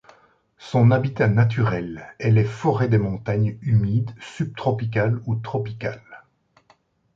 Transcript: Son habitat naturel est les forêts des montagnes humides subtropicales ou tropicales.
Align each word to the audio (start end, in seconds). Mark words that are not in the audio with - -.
Son 0.57 0.89
habitat 0.89 1.27
naturel 1.27 2.11
est 2.17 2.31
les 2.31 2.43
forêts 2.43 2.87
des 2.87 2.97
montagnes 2.97 3.59
humides 3.61 4.09
subtropicales 4.19 5.21
ou 5.27 5.35
tropicales. 5.35 6.23